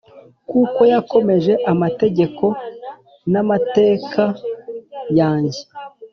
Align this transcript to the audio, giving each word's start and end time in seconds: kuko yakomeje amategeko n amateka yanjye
kuko 0.49 0.81
yakomeje 0.93 1.53
amategeko 1.73 2.45
n 3.31 3.33
amateka 3.43 4.23
yanjye 5.19 5.61